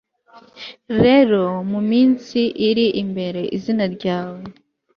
Rero 1.03 1.41
muminsi 1.71 2.41
iri 2.69 2.87
imbere 3.01 3.41
izina 3.57 3.85
ryawe 3.95 4.41